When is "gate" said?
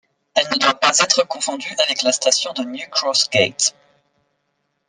3.29-3.75